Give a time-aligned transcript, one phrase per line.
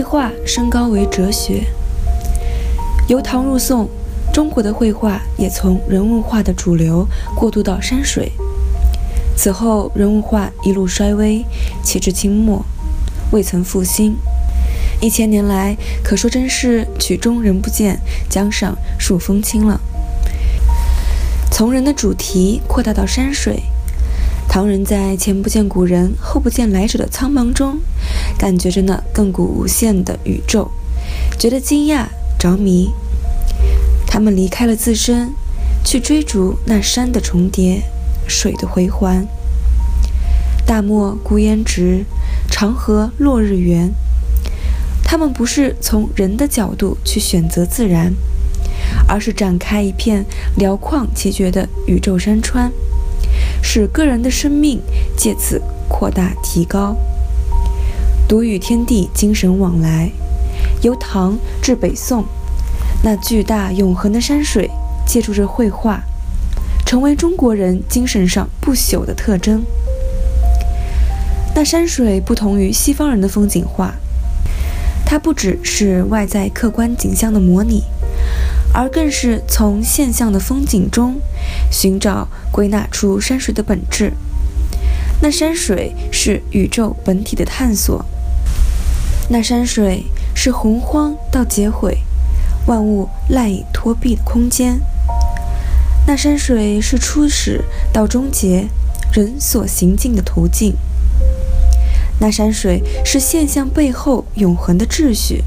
[0.00, 1.66] 绘画升高为哲学。
[3.06, 3.86] 由唐入宋，
[4.32, 8.32] 中国的绘画也从人物画的主流过渡到山水。
[9.36, 11.44] 此后，人物画一路衰微，
[11.82, 12.64] 起至清末，
[13.30, 14.16] 未曾复兴。
[15.02, 19.78] 一千年来，可说真是曲终人不见，江上数风清了。
[21.50, 23.64] 从人的主题扩大到山水。
[24.52, 27.78] 唐人在前不见古人，后不见来者的苍茫中，
[28.36, 30.68] 感觉着那亘古无限的宇宙，
[31.38, 32.90] 觉得惊讶着迷。
[34.08, 35.32] 他们离开了自身，
[35.84, 37.84] 去追逐那山的重叠，
[38.26, 39.24] 水的回环。
[40.66, 42.04] 大漠孤烟直，
[42.50, 43.92] 长河落日圆。
[45.04, 48.14] 他们不是从人的角度去选择自然，
[49.06, 52.72] 而是展开一片辽旷奇绝的宇宙山川。
[53.62, 54.80] 使个人的生命
[55.16, 56.96] 借此扩大提高，
[58.28, 60.10] 独与天地精神往来。
[60.82, 62.24] 由唐至北宋，
[63.02, 64.70] 那巨大永恒的山水，
[65.06, 66.02] 借助着绘画，
[66.86, 69.62] 成为中国人精神上不朽的特征。
[71.54, 73.94] 那山水不同于西方人的风景画，
[75.04, 77.84] 它不只是外在客观景象的模拟。
[78.72, 81.20] 而更是从现象的风景中
[81.70, 84.12] 寻找、归纳出山水的本质。
[85.22, 88.04] 那山水是宇宙本体的探索，
[89.28, 91.98] 那山水是洪荒到劫毁、
[92.66, 94.80] 万物赖以托庇的空间。
[96.06, 97.62] 那山水是初始
[97.92, 98.68] 到终结
[99.12, 100.74] 人所行进的途径。
[102.18, 105.44] 那山水是现象背后永恒的秩序。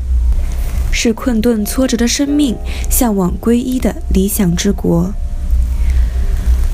[0.94, 2.56] 是困顿挫折的生命
[2.90, 5.12] 向往皈依的理想之国。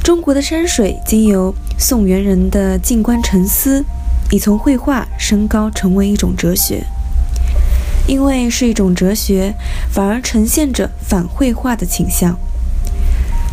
[0.03, 3.85] 中国的山水经由宋元人的静观沉思，
[4.29, 6.83] 已从绘画升高成为一种哲学。
[8.07, 9.53] 因为是一种哲学，
[9.91, 12.37] 反而呈现着反绘画的倾向，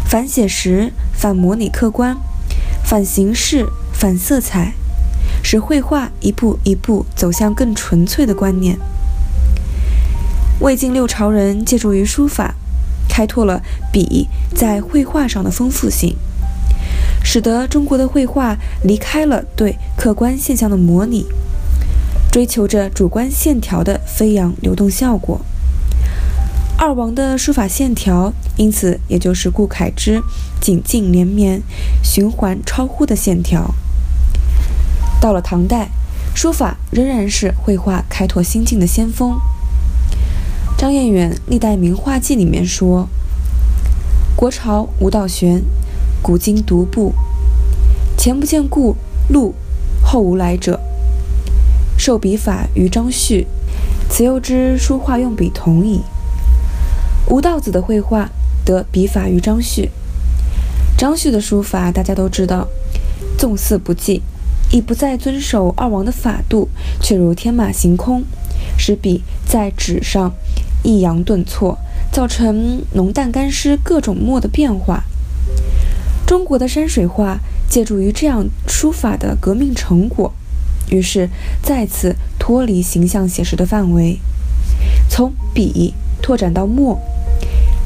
[0.07, 2.17] 反写实、反模拟客观、
[2.83, 4.73] 反形式、反色彩，
[5.43, 8.79] 使绘画一步一步走向更纯粹的观念。
[10.59, 12.55] 魏晋六朝人借助于书法，
[13.11, 13.63] 开拓了
[13.93, 16.17] 笔在绘画上的丰富性，
[17.23, 21.27] 使得中国的绘画离开了对客观现象的模拟，
[22.33, 25.43] 追求着主观线条的飞扬流动效果。
[26.79, 30.23] 二王的书法线条，因此也就是顾恺之
[30.59, 31.63] 紧劲连绵、
[32.03, 33.75] 循环超乎的线条。
[35.21, 35.91] 到了唐代，
[36.35, 39.39] 书法仍然是绘画开拓新境的先锋。
[40.77, 43.09] 张彦远《历代名画记》里面说
[44.37, 45.63] ：“国朝吴道玄，
[46.21, 47.15] 古今独步，
[48.19, 48.95] 前不见故
[49.31, 49.55] 路，
[50.05, 50.79] 后无来者。
[51.97, 53.47] 受笔法于张旭，
[54.11, 56.03] 此又知书画用笔同矣。
[57.31, 58.29] 吴道子的绘画
[58.63, 59.91] 得笔法于张旭，
[60.99, 62.69] 张旭的书法大家都知道，
[63.39, 64.21] 纵肆不计，
[64.71, 66.69] 已不再遵守二王的法度，
[67.01, 68.25] 却如天马行空，
[68.77, 70.35] 使笔在纸上。”
[70.87, 71.77] 抑扬顿挫，
[72.13, 75.03] 造成浓淡干湿各种墨的变化。
[76.25, 80.33] 中国的山水画借助于这样书法的革命成果，
[80.89, 81.29] 于是
[81.61, 84.21] 再次脱离形象写实的范围，
[85.11, 85.93] 从笔
[86.23, 87.01] 拓展到墨，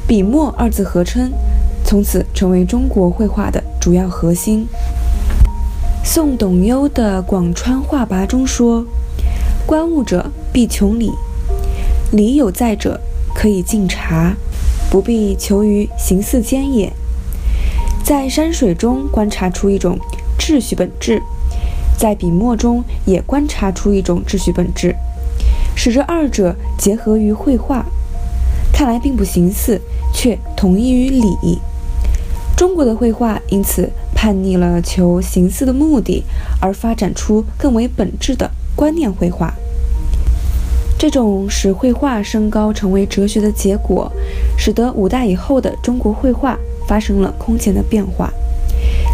[0.06, 1.32] 笔墨二字合称，
[1.82, 4.66] 从此成为中国绘画的主要核心。
[6.04, 8.84] 宋董优的《广川画跋》中说
[9.64, 11.10] ：“观物者必穷理。”
[12.12, 13.00] 理有在者，
[13.34, 14.34] 可以敬茶，
[14.90, 16.92] 不必求于形似间也。
[18.02, 19.96] 在山水中观察出一种
[20.36, 21.22] 秩序本质，
[21.96, 24.96] 在笔墨中也观察出一种秩序本质，
[25.76, 27.86] 使这二者结合于绘画，
[28.72, 29.80] 看来并不形似，
[30.12, 31.60] 却统一于理。
[32.56, 36.24] 中国的绘画因此叛逆了求形似的目的，
[36.60, 39.54] 而发展出更为本质的观念绘画。
[41.00, 44.12] 这种使绘画升高成为哲学的结果，
[44.58, 48.30] 使得五代以后的中国绘画发生了空前的变化。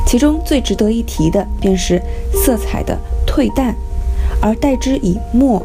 [0.04, 2.02] 其中最值得一提的，便是
[2.32, 3.72] 色彩的退淡，
[4.42, 5.64] 而代之以墨。